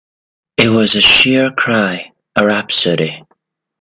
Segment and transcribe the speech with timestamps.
[0.57, 3.19] It was a sheer cry, a rhapsody.